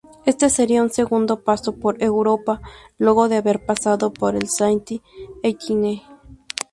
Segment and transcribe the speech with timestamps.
[0.25, 2.59] Este sería su segundo paso por Europa
[2.97, 6.01] luego de haber pasado por el Saint-Etienne.